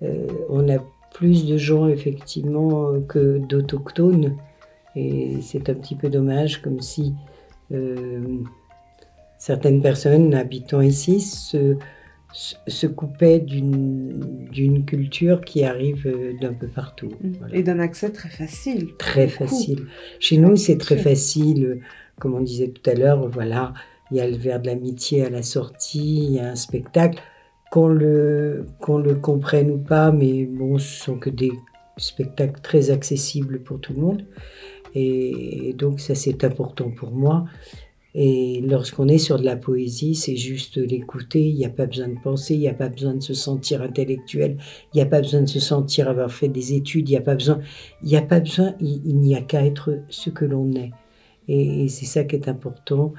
euh, 0.03 0.27
on 0.49 0.69
a 0.69 0.77
plus 1.13 1.45
de 1.45 1.57
gens, 1.57 1.87
effectivement, 1.87 2.87
euh, 2.89 2.99
que 3.01 3.39
d'autochtones. 3.39 4.33
Et 4.95 5.37
c'est 5.41 5.69
un 5.69 5.73
petit 5.73 5.95
peu 5.95 6.09
dommage, 6.09 6.61
comme 6.61 6.79
si 6.79 7.13
euh, 7.71 8.21
certaines 9.37 9.81
personnes 9.81 10.33
habitant 10.33 10.81
ici 10.81 11.21
se, 11.21 12.87
coupaient 12.87 13.39
d'une 13.39 14.83
culture 14.85 15.41
qui 15.41 15.63
arrive 15.63 16.05
euh, 16.07 16.33
d'un 16.41 16.53
peu 16.53 16.67
partout. 16.67 17.09
Voilà. 17.39 17.55
Et 17.55 17.63
d'un 17.63 17.79
accès 17.79 18.11
très 18.11 18.29
facile. 18.29 18.89
Très 18.97 19.27
coup. 19.27 19.33
facile. 19.45 19.85
Chez 20.19 20.37
nous, 20.37 20.55
c'est 20.55 20.77
très 20.77 20.97
Facile. 20.97 21.65
euh, 21.65 21.79
Comme 22.19 22.35
on 22.35 22.41
disait 22.41 22.69
tout 22.69 22.87
à 22.89 22.93
l'heure, 22.93 23.27
voilà, 23.29 23.73
il 24.11 24.17
y 24.17 24.21
a 24.21 24.27
le 24.27 24.37
verre 24.37 24.61
de 24.61 24.67
l'amitié 24.67 25.25
à 25.25 25.29
la 25.29 25.43
sortie, 25.43 26.17
il 26.25 26.31
y 26.33 26.39
a 26.39 26.49
un 26.51 26.55
spectacle. 26.55 27.21
Qu'on 27.69 27.89
le, 27.89 28.65
qu'on 28.79 28.97
le 28.97 29.15
comprenne 29.15 29.69
ou 29.71 29.77
pas, 29.77 30.11
mais 30.13 30.45
bon, 30.45 30.77
ce 30.79 31.03
sont 31.03 31.17
que 31.19 31.29
des 31.29 31.51
spectacles 31.97 32.61
très 32.61 32.91
accessibles 32.91 33.61
pour 33.61 33.81
tout 33.81 33.93
le 33.93 33.99
monde. 33.99 34.25
Et 34.95 35.75
donc, 35.77 35.99
ça, 35.99 36.15
c'est 36.15 36.45
important 36.45 36.89
pour 36.89 37.11
moi. 37.11 37.45
Et 38.19 38.61
lorsqu'on 38.61 39.07
est 39.09 39.19
sur 39.19 39.37
de 39.37 39.45
la 39.45 39.55
poésie, 39.55 40.15
c'est 40.15 40.35
juste 40.35 40.77
l'écouter. 40.77 41.39
Il 41.39 41.55
n'y 41.55 41.65
a 41.65 41.69
pas 41.69 41.85
besoin 41.85 42.07
de 42.07 42.19
penser, 42.19 42.55
il 42.55 42.61
n'y 42.61 42.67
a 42.67 42.73
pas 42.73 42.89
besoin 42.89 43.13
de 43.13 43.21
se 43.21 43.35
sentir 43.35 43.83
intellectuel, 43.83 44.57
il 44.91 44.97
n'y 44.97 45.03
a 45.03 45.05
pas 45.05 45.21
besoin 45.21 45.41
de 45.41 45.45
se 45.45 45.59
sentir 45.59 46.09
avoir 46.09 46.31
fait 46.31 46.47
des 46.47 46.73
études, 46.73 47.07
il 47.09 47.11
n'y 47.11 47.17
a 47.19 47.21
pas 47.21 47.35
besoin 47.35 47.59
il 48.01 48.09
n'y 48.09 48.17
a 48.17 48.23
pas 48.23 48.39
besoin, 48.39 48.73
il, 48.81 49.19
n'y 49.19 49.35
a 49.35 49.41
qu'à 49.41 49.63
être 49.63 49.99
ce 50.09 50.31
que 50.31 50.45
l'on 50.45 50.73
est. 50.73 50.93
Et, 51.47 51.87
c'est 51.89 52.07
ça 52.07 52.23
qui 52.23 52.35
est 52.35 52.47
important. 52.49 53.13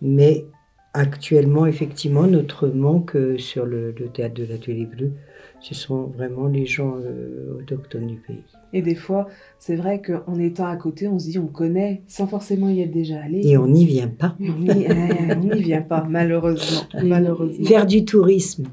Mais 0.00 0.46
actuellement, 0.92 1.66
effectivement, 1.66 2.28
notre 2.28 2.68
manque 2.68 3.16
euh, 3.16 3.36
sur 3.38 3.66
le, 3.66 3.90
le 3.90 4.08
théâtre 4.08 4.34
de 4.34 4.44
l'Atelier 4.44 4.86
Bleu, 4.86 5.10
ce 5.58 5.74
sont 5.74 6.04
vraiment 6.04 6.46
les 6.46 6.66
gens 6.66 6.96
euh, 7.00 7.58
autochtones 7.58 8.06
du 8.06 8.18
pays. 8.18 8.44
Et 8.74 8.82
des 8.82 8.96
fois, 8.96 9.28
c'est 9.60 9.76
vrai 9.76 10.02
qu'en 10.02 10.36
étant 10.38 10.66
à 10.66 10.76
côté, 10.76 11.06
on 11.06 11.20
se 11.20 11.30
dit 11.30 11.38
on 11.38 11.46
connaît 11.46 12.02
sans 12.08 12.26
forcément 12.26 12.68
y 12.68 12.80
être 12.80 12.90
déjà 12.90 13.20
allé. 13.22 13.40
Et 13.44 13.56
on 13.56 13.68
n'y 13.68 13.86
vient 13.86 14.08
pas. 14.08 14.36
On 14.40 14.52
n'y 14.52 14.86
euh, 14.90 15.34
on 15.36 15.54
n'y 15.54 15.62
vient 15.62 15.80
pas, 15.80 16.04
malheureusement. 16.10 16.82
malheureusement. 17.04 17.64
Faire 17.64 17.86
du 17.86 18.04
tourisme, 18.04 18.64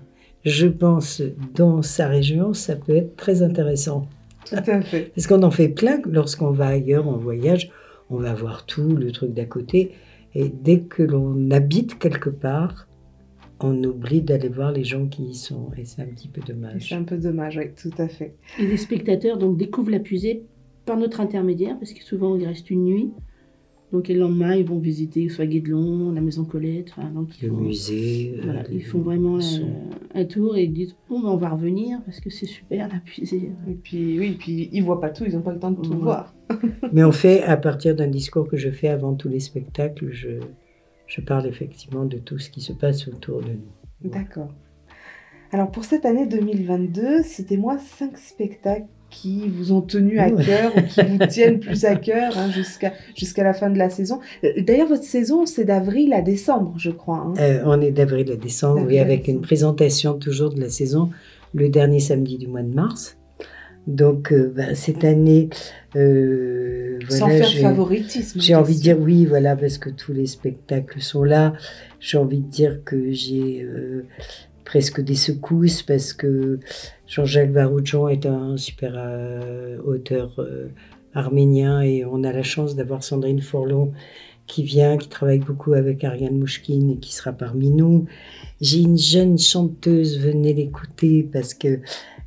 je 0.44 0.68
pense, 0.68 1.22
dans 1.54 1.84
sa 1.84 2.08
région, 2.08 2.54
ça 2.54 2.76
peut 2.76 2.96
être 2.96 3.16
très 3.16 3.44
intéressant. 3.44 4.08
Tout 4.46 4.56
à 4.56 4.82
fait. 4.82 5.12
Parce 5.16 5.28
qu'on 5.28 5.44
en 5.44 5.52
fait 5.52 5.70
plein 5.70 6.02
lorsqu'on 6.10 6.50
va 6.50 6.68
ailleurs 6.68 7.08
en 7.08 7.18
voyage, 7.18 7.70
on 8.10 8.18
va 8.18 8.34
voir 8.34 8.66
tout, 8.66 8.96
le 8.96 9.12
truc 9.12 9.36
d'à 9.36 9.46
côté. 9.46 9.92
Et 10.34 10.50
dès 10.50 10.80
que 10.80 11.04
l'on 11.04 11.52
habite 11.52 12.00
quelque 12.00 12.32
part, 12.32 12.88
on 13.64 13.84
oublie 13.84 14.22
d'aller 14.22 14.50
voir 14.50 14.72
les 14.72 14.84
gens 14.84 15.08
qui 15.08 15.24
y 15.24 15.36
sont. 15.36 15.70
Et 15.78 15.86
c'est 15.86 16.02
un 16.02 16.06
petit 16.08 16.28
peu 16.28 16.42
dommage. 16.42 16.90
C'est 16.90 16.96
un 16.96 17.04
peu 17.04 17.18
dommage, 17.18 17.58
oui, 17.58 17.66
tout 17.80 18.02
à 18.02 18.08
fait. 18.08 18.36
Et 18.60 18.66
les 18.66 18.78
spectateurs 18.78 19.38
donc, 19.38 19.58
découvrent 19.58 19.92
la 19.92 20.00
fusée 20.04 20.44
par 20.86 20.98
notre 20.98 21.20
intermédiaire, 21.22 21.78
parce 21.78 21.94
que 21.94 22.04
souvent 22.04 22.36
il 22.36 22.46
reste 22.46 22.70
une 22.70 22.86
nuit. 22.86 23.12
Donc 23.92 24.10
et 24.10 24.14
le 24.14 24.22
lendemain, 24.22 24.56
ils 24.56 24.64
vont 24.66 24.80
visiter 24.80 25.28
soit 25.28 25.46
Guédelon, 25.46 26.12
la 26.14 26.22
maison 26.22 26.46
Colette. 26.46 26.94
enfin, 26.96 27.10
donc 27.10 27.28
ils 27.42 27.48
Le 27.48 27.52
font, 27.54 27.62
musée. 27.62 28.34
euh, 28.38 28.42
voilà, 28.46 28.64
ils 28.72 28.84
font 28.86 29.00
vraiment 29.00 29.36
euh, 29.38 29.40
un 30.16 30.24
tour 30.24 30.56
et 30.56 30.64
ils 30.64 30.72
disent 30.72 30.96
bon, 31.10 31.20
ben, 31.20 31.28
on 31.28 31.36
va 31.36 31.50
revenir 31.50 32.00
parce 32.06 32.22
que 32.22 32.30
c'est 32.30 32.46
super 32.46 32.88
la 32.88 33.02
fusée. 33.04 33.52
Et 33.70 33.74
puis, 33.74 34.18
oui, 34.18 34.38
puis 34.40 34.70
ils 34.72 34.82
voient 34.82 35.02
pas 35.02 35.10
tout, 35.10 35.26
ils 35.28 35.34
n'ont 35.36 35.42
pas 35.42 35.52
le 35.52 35.60
temps 35.60 35.72
de 35.72 35.82
tout 35.82 35.92
voir. 36.00 36.34
Mais 36.94 37.04
on 37.04 37.12
fait, 37.12 37.44
à 37.44 37.58
partir 37.58 37.94
d'un 37.96 38.08
discours 38.08 38.48
que 38.48 38.56
je 38.56 38.70
fais 38.70 38.88
avant 38.88 39.14
tous 39.14 39.28
les 39.28 39.42
spectacles, 39.42 40.10
je, 40.12 40.40
je 41.14 41.20
parle 41.22 41.46
effectivement 41.48 42.06
de 42.06 42.18
tout 42.18 42.40
ce 42.40 42.50
qui 42.50 42.62
se 42.62 42.72
passe 42.74 43.08
autour 43.08 43.42
de 43.42 43.50
nous. 43.52 44.10
D'accord. 44.10 44.48
Alors 45.52 45.70
pour 45.70 45.84
cette 45.84 46.06
année 46.06 46.26
2022, 46.26 47.24
citez-moi 47.24 47.78
cinq 47.80 48.18
spectacles 48.18 48.86
qui 49.10 49.50
vous 49.50 49.74
ont 49.74 49.82
tenu 49.82 50.20
à 50.20 50.30
Ouais. 50.30 50.46
cœur 50.46 50.72
ou 50.78 50.82
qui 50.84 51.02
vous 51.04 51.18
tiennent 51.30 51.60
plus 51.60 51.84
à 51.84 51.96
cœur 51.98 52.32
hein, 52.38 52.50
jusqu'à 52.50 52.94
jusqu'à 53.14 53.44
la 53.44 53.54
fin 53.54 53.70
de 53.70 53.78
la 53.78 53.90
saison. 53.90 54.22
Euh, 54.46 54.62
D'ailleurs, 54.66 54.88
votre 54.88 55.04
saison, 55.04 55.46
c'est 55.46 55.66
d'avril 55.66 56.14
à 56.14 56.22
décembre, 56.22 56.74
je 56.78 56.92
crois. 56.92 57.18
hein. 57.28 57.34
Euh, 57.40 57.62
on 57.66 57.82
est 57.82 57.92
d'avril 57.92 58.32
à 58.32 58.38
décembre, 58.38 58.86
oui, 58.88 58.98
avec 59.00 59.24
décembre. 59.24 59.36
une 59.40 59.42
présentation 59.42 60.14
toujours 60.18 60.54
de 60.54 60.62
la 60.62 60.70
saison 60.70 61.10
le 61.54 61.68
dernier 61.68 62.00
samedi 62.00 62.38
du 62.38 62.48
mois 62.48 62.62
de 62.64 62.74
mars. 62.74 63.18
Donc, 63.88 64.32
euh, 64.32 64.54
ben, 64.56 64.74
cette 64.76 65.04
année, 65.04 65.50
euh, 65.98 66.81
Sans 67.12 67.28
voilà, 67.28 67.46
faire 67.46 67.62
favoritisme. 67.62 68.40
j'ai 68.40 68.56
envie 68.56 68.76
de 68.76 68.82
dire 68.82 69.00
oui, 69.00 69.26
voilà, 69.26 69.56
parce 69.56 69.78
que 69.78 69.90
tous 69.90 70.14
les 70.14 70.26
spectacles 70.26 71.02
sont 71.02 71.24
là. 71.24 71.54
J'ai 72.00 72.18
envie 72.18 72.40
de 72.40 72.50
dire 72.50 72.84
que 72.84 73.12
j'ai 73.12 73.62
euh, 73.62 74.06
presque 74.66 75.02
des 75.02 75.16
secousses 75.16 75.84
parce 75.84 76.14
que 76.14 76.60
Jean-Jacques 77.08 77.52
Varoudjan 77.52 78.08
est 78.08 78.26
un 78.26 78.58
super 78.58 78.94
euh, 78.96 79.78
auteur 79.84 80.34
euh, 80.40 80.70
arménien 81.14 81.82
et 81.82 82.06
on 82.06 82.24
a 82.24 82.32
la 82.32 82.44
chance 82.44 82.76
d'avoir 82.76 83.04
Sandrine 83.04 83.42
Forlon 83.42 83.92
qui 84.52 84.64
vient, 84.64 84.98
qui 84.98 85.08
travaille 85.08 85.40
beaucoup 85.40 85.72
avec 85.72 86.04
Ariane 86.04 86.38
Mouchkine 86.38 86.92
et 86.92 86.98
qui 86.98 87.16
sera 87.16 87.32
parmi 87.32 87.70
nous. 87.70 88.06
J'ai 88.60 88.82
une 88.82 88.98
jeune 88.98 89.40
chanteuse, 89.40 90.20
venez 90.20 90.54
l'écouter 90.54 91.24
parce 91.24 91.54
que 91.54 91.80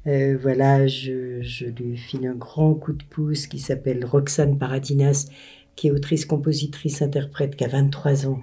euh, 0.07 0.39
voilà, 0.41 0.87
je, 0.87 1.43
je 1.43 1.67
lui 1.67 1.99
file 1.99 2.27
un 2.27 2.35
grand 2.35 2.75
coup 2.75 2.95
de 2.95 3.05
pouce 3.05 3.47
qui 3.47 3.59
s'appelle 3.59 4.07
Roxane 4.07 4.57
Paradinas, 4.57 5.27
qui 5.77 5.89
est 5.89 5.91
autrice, 5.91 6.25
compositrice, 6.25 7.03
interprète, 7.03 7.57
qui 7.57 7.65
a 7.65 7.69
23 7.69 8.27
ans. 8.27 8.41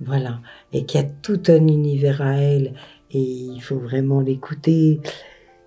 Voilà, 0.00 0.40
et 0.72 0.84
qui 0.84 0.98
a 0.98 1.04
tout 1.04 1.42
un 1.46 1.68
univers 1.68 2.20
à 2.20 2.34
elle, 2.34 2.74
et 3.12 3.20
il 3.20 3.60
faut 3.60 3.78
vraiment 3.78 4.20
l'écouter. 4.20 5.00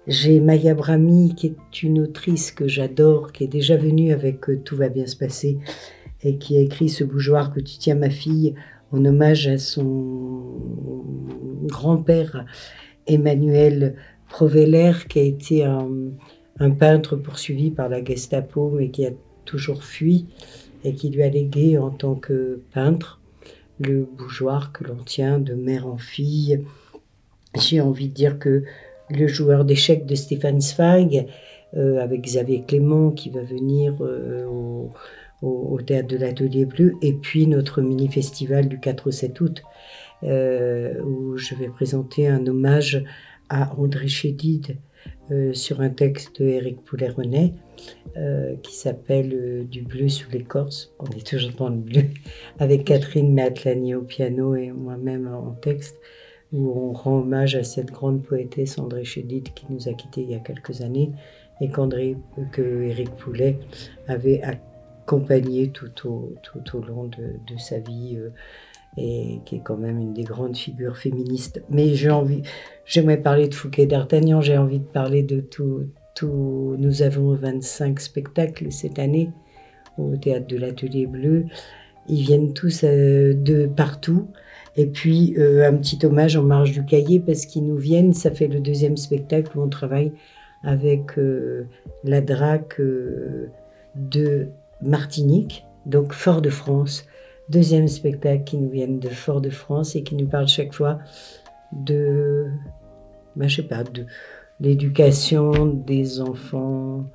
J'ai 0.07 0.41
Maya 0.41 0.73
Brami, 0.73 1.35
qui 1.35 1.47
est 1.47 1.83
une 1.83 2.01
autrice 2.01 2.51
que 2.51 2.67
j'adore, 2.67 3.31
qui 3.31 3.45
est 3.45 3.47
déjà 3.47 3.77
venue 3.77 4.11
avec 4.11 4.49
euh, 4.49 4.59
Tout 4.63 4.75
va 4.75 4.89
bien 4.89 5.05
se 5.05 5.15
passer, 5.15 5.57
et 6.23 6.37
qui 6.37 6.57
a 6.57 6.61
écrit 6.61 6.89
ce 6.89 7.03
bougeoir 7.03 7.53
que 7.53 7.59
tu 7.59 7.77
tiens, 7.77 7.95
ma 7.95 8.09
fille, 8.09 8.55
en 8.91 9.05
hommage 9.05 9.47
à 9.47 9.57
son 9.57 10.53
grand-père 11.63 12.45
Emmanuel 13.07 13.95
Proveller, 14.29 14.93
qui 15.07 15.19
a 15.19 15.23
été 15.23 15.63
un, 15.63 15.89
peintre 16.77 17.15
poursuivi 17.15 17.71
par 17.71 17.87
la 17.87 18.03
Gestapo, 18.03 18.69
mais 18.71 18.89
qui 18.89 19.05
a 19.05 19.11
toujours 19.45 19.83
fui, 19.83 20.25
et 20.83 20.93
qui 20.93 21.09
lui 21.09 21.23
a 21.23 21.29
légué 21.29 21.77
en 21.77 21.89
tant 21.89 22.15
que 22.15 22.61
peintre 22.73 23.21
le 23.79 24.05
bougeoir 24.17 24.73
que 24.73 24.83
l'on 24.83 25.03
tient 25.03 25.39
de 25.39 25.53
mère 25.53 25.87
en 25.87 25.97
fille. 25.97 26.65
J'ai 27.55 27.79
envie 27.79 28.09
de 28.09 28.13
dire 28.13 28.39
que 28.39 28.63
le 29.09 29.27
joueur 29.27 29.63
d'échecs 29.63 30.05
de 30.05 30.15
Stéphane 30.15 30.61
Zweig, 30.61 31.27
euh, 31.77 32.01
avec 32.01 32.21
Xavier 32.21 32.63
Clément 32.67 33.11
qui 33.11 33.29
va 33.29 33.41
venir 33.41 33.95
euh, 34.01 34.45
au, 34.45 34.91
au- 35.41 35.79
théâtre 35.81 36.07
de 36.07 36.17
l'Atelier 36.17 36.65
Bleu, 36.65 36.93
et 37.01 37.13
puis 37.13 37.47
notre 37.47 37.81
mini-festival 37.81 38.67
du 38.67 38.79
4 38.79 39.07
au 39.07 39.11
7 39.11 39.39
août, 39.41 39.63
euh, 40.23 41.01
où 41.03 41.37
je 41.37 41.55
vais 41.55 41.69
présenter 41.69 42.27
un 42.27 42.45
hommage 42.47 43.03
à 43.49 43.73
André 43.79 44.07
Chédid 44.07 44.77
euh, 45.31 45.53
sur 45.53 45.79
un 45.81 45.89
texte 45.89 46.41
de 46.41 46.47
Éric 46.47 46.83
Poulet-Renet 46.83 47.53
euh, 48.17 48.55
qui 48.61 48.75
s'appelle 48.75 49.65
Du 49.69 49.81
bleu 49.83 50.09
sous 50.09 50.29
l'écorce. 50.29 50.93
On 50.99 51.05
est 51.15 51.25
toujours 51.25 51.53
dans 51.53 51.69
le 51.69 51.77
bleu, 51.77 52.03
avec 52.59 52.83
Catherine 52.83 53.33
Matlani 53.33 53.95
au 53.95 54.01
piano 54.01 54.55
et 54.55 54.71
moi-même 54.71 55.27
en 55.33 55.51
texte, 55.53 55.95
où 56.51 56.69
on 56.69 56.93
rend 56.93 57.19
hommage 57.19 57.55
à 57.55 57.63
cette 57.63 57.91
grande 57.91 58.23
poétesse 58.23 58.77
André 58.77 59.05
Chédid 59.05 59.53
qui 59.53 59.65
nous 59.69 59.87
a 59.87 59.93
quittés 59.93 60.21
il 60.21 60.31
y 60.31 60.35
a 60.35 60.39
quelques 60.39 60.81
années 60.81 61.11
et 61.61 61.69
qu'André, 61.69 62.17
que 62.51 62.83
Éric 62.83 63.11
Poulet 63.11 63.57
avait 64.07 64.41
accompagné 65.09 65.69
tout 65.69 66.07
au, 66.07 66.35
tout 66.43 66.77
au 66.77 66.81
long 66.81 67.05
de, 67.05 67.57
sa 67.57 67.79
vie. 67.79 68.15
euh, 68.15 68.29
et 68.97 69.39
qui 69.45 69.57
est 69.57 69.61
quand 69.63 69.77
même 69.77 69.99
une 69.99 70.13
des 70.13 70.23
grandes 70.23 70.57
figures 70.57 70.97
féministes. 70.97 71.61
Mais 71.69 71.93
j'ai 71.93 72.09
envie, 72.09 72.41
j'aimerais 72.85 73.21
parler 73.21 73.47
de 73.47 73.53
Fouquet 73.53 73.85
d'Artagnan, 73.85 74.41
j'ai 74.41 74.57
envie 74.57 74.79
de 74.79 74.83
parler 74.83 75.21
de 75.21 75.41
tout, 75.41 75.83
tout. 76.15 76.75
Nous 76.77 77.03
avons 77.03 77.33
25 77.35 77.99
spectacles 77.99 78.71
cette 78.71 78.97
année 78.97 79.29
au 79.97 80.17
théâtre 80.17 80.47
de 80.47 80.57
l'Atelier 80.57 81.05
Bleu. 81.05 81.45
Ils 82.07 82.23
viennent 82.23 82.53
tous 82.53 82.83
euh, 82.83 83.33
de 83.35 83.67
partout. 83.67 84.27
Et 84.75 84.87
puis 84.87 85.35
euh, 85.37 85.69
un 85.69 85.75
petit 85.75 86.03
hommage 86.03 86.35
en 86.35 86.43
marge 86.43 86.71
du 86.71 86.83
cahier 86.83 87.19
parce 87.19 87.45
qu'ils 87.45 87.65
nous 87.65 87.77
viennent. 87.77 88.13
Ça 88.13 88.31
fait 88.31 88.47
le 88.47 88.59
deuxième 88.59 88.97
spectacle 88.97 89.57
où 89.57 89.61
on 89.61 89.69
travaille 89.69 90.11
avec 90.63 91.11
la 92.03 92.21
DRAC 92.21 92.81
de 93.95 94.49
Martinique, 94.81 95.65
donc 95.85 96.13
Fort-de-France. 96.13 97.05
Deuxième 97.49 97.87
spectacle 97.87 98.43
qui 98.43 98.57
nous 98.57 98.69
viennent 98.69 98.99
de 98.99 99.09
Fort-de-France 99.09 99.95
et 99.95 100.03
qui 100.03 100.15
nous 100.15 100.27
parle 100.27 100.47
chaque 100.47 100.73
fois 100.73 100.99
de, 101.71 102.47
ben, 103.35 103.47
je 103.47 103.57
sais 103.57 103.67
pas, 103.67 103.83
de 103.83 104.05
l'éducation 104.59 105.65
des 105.65 106.21
enfants 106.21 107.05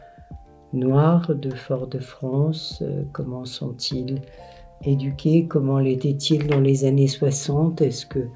noirs 0.73 1.35
de 1.35 1.55
Fort-de-France. 1.55 2.83
comment 3.13 3.45
sont-ils 3.45 4.21
éduqués 4.85 5.47
Comment 5.47 5.79
l'étaient-ils 5.79 6.47
dans 6.47 6.61
les 6.61 6.85
années 6.85 7.07
60 7.07 7.81
Est-ce 7.81 8.07
que 8.07 8.27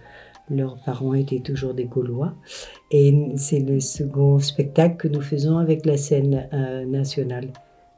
leurs 0.50 0.78
parents 0.84 1.14
étaient 1.14 1.40
toujours 1.40 1.74
des 1.74 1.84
Gaulois 1.84 2.34
Et 2.90 3.32
c'est 3.36 3.60
le 3.60 3.80
second 3.80 4.38
spectacle 4.38 4.96
que 4.96 5.08
nous 5.08 5.20
faisons 5.20 5.58
avec 5.58 5.84
la 5.84 5.96
scène 5.96 6.48
euh, 6.52 6.86
nationale 6.86 7.48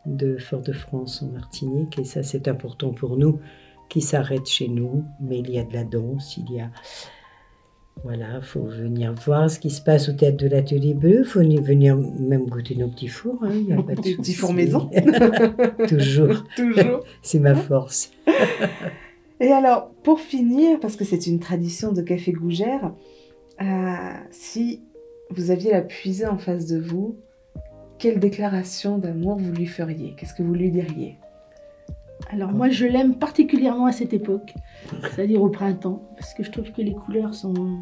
de 0.06 0.36
Fort-de-France 0.38 1.22
en 1.22 1.26
Martinique. 1.26 1.98
Et 1.98 2.04
ça, 2.04 2.22
c'est 2.22 2.48
important 2.48 2.90
pour 2.92 3.16
nous, 3.16 3.40
qui 3.88 4.00
s'arrête 4.00 4.46
chez 4.46 4.68
nous. 4.68 5.04
Mais 5.20 5.38
il 5.40 5.50
y 5.50 5.58
a 5.58 5.64
de 5.64 5.72
la 5.72 5.84
danse, 5.84 6.36
il 6.36 6.52
y 6.52 6.60
a 6.60 6.70
voilà, 8.02 8.36
il 8.36 8.42
faut 8.42 8.62
venir 8.62 9.12
voir 9.12 9.50
ce 9.50 9.58
qui 9.58 9.68
se 9.68 9.82
passe 9.82 10.08
au 10.08 10.12
théâtre 10.12 10.38
de 10.38 10.48
l'Atelier 10.48 10.94
Bleu. 10.94 11.18
Il 11.20 11.24
faut 11.24 11.40
venir 11.40 11.96
même 11.96 12.46
goûter 12.46 12.74
nos 12.74 12.88
petits 12.88 13.08
fours. 13.08 13.38
Hein, 13.42 13.52
y 13.68 13.72
a 13.72 13.82
pas 13.82 13.94
de 13.94 14.00
petits 14.16 14.32
fours 14.32 14.54
maison. 14.54 14.90
Toujours. 15.88 16.44
Toujours. 16.56 17.04
C'est 17.22 17.40
ma 17.40 17.54
force. 17.54 18.10
Et 19.40 19.48
alors, 19.48 19.90
pour 20.02 20.20
finir, 20.20 20.80
parce 20.80 20.96
que 20.96 21.04
c'est 21.04 21.26
une 21.26 21.40
tradition 21.40 21.92
de 21.92 22.00
Café 22.00 22.32
Gougère, 22.32 22.92
euh, 23.60 23.64
si 24.30 24.82
vous 25.30 25.50
aviez 25.50 25.70
la 25.72 25.82
puisée 25.82 26.26
en 26.26 26.38
face 26.38 26.66
de 26.66 26.78
vous, 26.78 27.16
quelle 28.00 28.18
déclaration 28.18 28.98
d'amour 28.98 29.36
vous 29.36 29.52
lui 29.52 29.66
feriez? 29.66 30.14
Qu'est-ce 30.16 30.34
que 30.34 30.42
vous 30.42 30.54
lui 30.54 30.70
diriez? 30.70 31.18
Alors 32.30 32.50
moi 32.50 32.70
je 32.70 32.86
l'aime 32.86 33.14
particulièrement 33.14 33.86
à 33.86 33.92
cette 33.92 34.14
époque, 34.14 34.54
c'est-à-dire 35.02 35.42
au 35.42 35.50
printemps, 35.50 36.02
parce 36.16 36.32
que 36.32 36.42
je 36.42 36.50
trouve 36.50 36.72
que 36.72 36.80
les 36.80 36.94
couleurs 36.94 37.34
sont, 37.34 37.78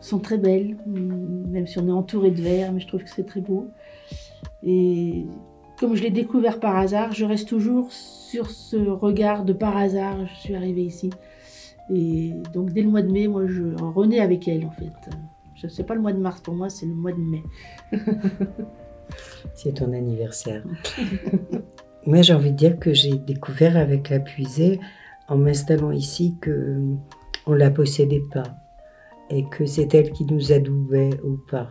sont 0.00 0.18
très 0.18 0.38
belles, 0.38 0.76
même 0.86 1.66
si 1.66 1.78
on 1.78 1.88
est 1.88 1.92
entouré 1.92 2.30
de 2.30 2.42
vert, 2.42 2.72
mais 2.72 2.80
je 2.80 2.86
trouve 2.86 3.02
que 3.02 3.10
c'est 3.10 3.26
très 3.26 3.40
beau. 3.40 3.68
Et 4.62 5.24
comme 5.78 5.94
je 5.94 6.02
l'ai 6.02 6.10
découvert 6.10 6.60
par 6.60 6.76
hasard, 6.76 7.12
je 7.12 7.24
reste 7.24 7.48
toujours 7.48 7.92
sur 7.92 8.50
ce 8.50 8.76
regard 8.76 9.44
de 9.44 9.52
par 9.52 9.76
hasard, 9.76 10.26
je 10.26 10.34
suis 10.34 10.54
arrivée 10.54 10.84
ici. 10.84 11.10
Et 11.94 12.32
donc 12.52 12.72
dès 12.72 12.82
le 12.82 12.90
mois 12.90 13.02
de 13.02 13.10
mai, 13.10 13.26
moi 13.26 13.46
je 13.46 13.62
renais 13.82 14.20
avec 14.20 14.48
elle 14.48 14.66
en 14.66 14.70
fait. 14.70 14.92
Je 15.54 15.68
sais 15.68 15.84
pas 15.84 15.94
le 15.94 16.02
mois 16.02 16.12
de 16.12 16.20
mars 16.20 16.42
pour 16.42 16.54
moi, 16.54 16.68
c'est 16.68 16.86
le 16.86 16.94
mois 16.94 17.12
de 17.12 17.18
mai. 17.18 17.42
c'est 19.54 19.74
ton 19.74 19.92
anniversaire. 19.92 20.62
Moi, 22.06 22.22
j'ai 22.22 22.34
envie 22.34 22.52
de 22.52 22.56
dire 22.56 22.78
que 22.78 22.94
j'ai 22.94 23.16
découvert 23.16 23.76
avec 23.76 24.10
la 24.10 24.20
puisée, 24.20 24.78
en 25.28 25.36
m'installant 25.36 25.90
ici, 25.90 26.36
que 26.40 26.78
on 27.46 27.52
la 27.52 27.70
possédait 27.70 28.22
pas 28.32 28.44
et 29.30 29.44
que 29.44 29.66
c'est 29.66 29.94
elle 29.94 30.10
qui 30.12 30.24
nous 30.24 30.52
adoubait 30.52 31.10
ou 31.24 31.38
pas. 31.50 31.70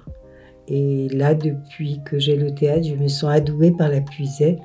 Et 0.68 1.08
là, 1.10 1.36
depuis 1.36 2.02
que 2.06 2.20
j'ai 2.20 2.36
le 2.36 2.54
théâtre, 2.54 2.88
je 2.88 2.96
me 2.96 3.08
sens 3.08 3.30
adoubée 3.30 3.72
par 3.72 3.90
la 3.90 4.02
puisée. 4.02 4.58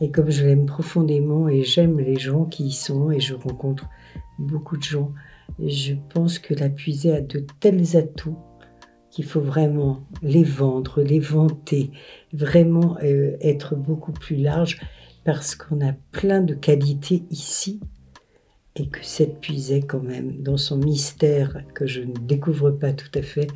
Et 0.00 0.10
comme 0.10 0.30
je 0.30 0.44
l'aime 0.44 0.66
profondément 0.66 1.48
et 1.48 1.62
j'aime 1.62 1.98
les 1.98 2.16
gens 2.16 2.44
qui 2.44 2.66
y 2.66 2.72
sont 2.72 3.10
et 3.10 3.20
je 3.20 3.34
rencontre 3.34 3.88
beaucoup 4.38 4.76
de 4.76 4.82
gens, 4.82 5.12
je 5.58 5.94
pense 6.14 6.38
que 6.38 6.54
la 6.54 6.70
puisée 6.70 7.12
a 7.12 7.20
de 7.20 7.44
tels 7.60 7.96
atouts 7.96 8.38
qu'il 9.10 9.24
faut 9.24 9.40
vraiment 9.40 10.02
les 10.22 10.44
vendre, 10.44 11.02
les 11.02 11.18
vanter, 11.18 11.90
vraiment 12.32 12.96
euh, 13.02 13.36
être 13.40 13.74
beaucoup 13.74 14.12
plus 14.12 14.36
large 14.36 14.80
parce 15.24 15.54
qu'on 15.54 15.86
a 15.86 15.92
plein 16.12 16.40
de 16.40 16.54
qualités 16.54 17.24
ici 17.30 17.80
et 18.76 18.88
que 18.88 19.00
cette 19.02 19.40
puisée 19.40 19.82
quand 19.82 20.02
même, 20.02 20.42
dans 20.42 20.56
son 20.56 20.78
mystère 20.78 21.64
que 21.74 21.86
je 21.86 22.02
ne 22.02 22.14
découvre 22.14 22.70
pas 22.70 22.92
tout 22.92 23.10
à 23.14 23.22
fait, 23.22 23.48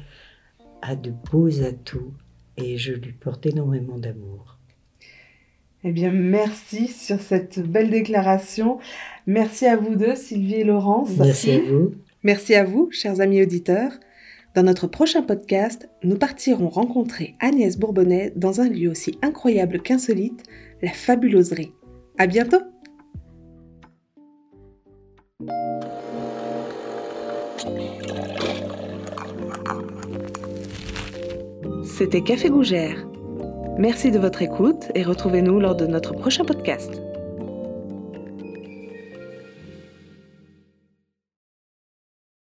a 0.82 0.96
de 0.96 1.12
beaux 1.30 1.62
atouts 1.62 2.12
et 2.56 2.76
je 2.76 2.92
lui 2.92 3.12
porte 3.12 3.46
énormément 3.46 3.98
d'amour. 3.98 4.58
Eh 5.84 5.92
bien, 5.92 6.10
merci 6.10 6.88
sur 6.88 7.20
cette 7.20 7.60
belle 7.60 7.90
déclaration. 7.90 8.78
Merci 9.26 9.66
à 9.66 9.76
vous 9.76 9.96
deux, 9.96 10.14
Sylvie 10.14 10.54
et 10.54 10.64
Laurence. 10.64 11.10
Merci 11.18 11.52
à 11.52 11.60
vous. 11.60 11.94
Merci 12.22 12.54
à 12.54 12.64
vous, 12.64 12.88
chers 12.90 13.20
amis 13.20 13.42
auditeurs. 13.42 13.92
Dans 14.54 14.62
notre 14.62 14.86
prochain 14.86 15.22
podcast, 15.22 15.88
nous 16.04 16.16
partirons 16.16 16.68
rencontrer 16.68 17.34
Agnès 17.40 17.76
Bourbonnais 17.76 18.32
dans 18.36 18.60
un 18.60 18.68
lieu 18.68 18.88
aussi 18.88 19.18
incroyable 19.20 19.82
qu'insolite, 19.82 20.44
la 20.80 20.92
fabuloserie. 20.92 21.72
À 22.18 22.28
bientôt! 22.28 22.58
C'était 31.84 32.22
Café 32.22 32.48
Gougère. 32.48 33.08
Merci 33.76 34.12
de 34.12 34.20
votre 34.20 34.40
écoute 34.42 34.92
et 34.94 35.02
retrouvez-nous 35.02 35.58
lors 35.58 35.74
de 35.74 35.86
notre 35.86 36.14
prochain 36.14 36.44
podcast. 36.44 37.02